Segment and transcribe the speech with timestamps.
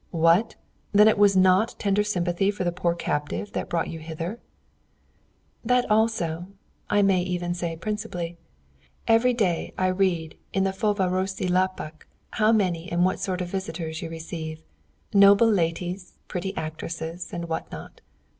[0.09, 0.55] "What!
[0.93, 4.39] Then it was not tender sympathy for the poor captive that brought you hither?"
[5.63, 6.47] "That also
[6.89, 8.35] I may even say principally.
[9.07, 14.01] Every day I read in the Fövárosi Lapok how many and what sort of visitors
[14.01, 14.63] you receive
[15.13, 18.01] noble ladies, pretty actresses, and what not.